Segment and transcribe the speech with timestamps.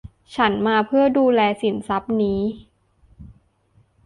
[0.35, 2.41] ฉันมาเพื่อดูแลสินทรัพย์นี้